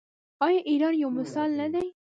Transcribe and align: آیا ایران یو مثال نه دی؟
آیا 0.45 0.61
ایران 0.69 0.93
یو 1.01 1.09
مثال 1.19 1.49
نه 1.61 1.67
دی؟ 1.73 1.87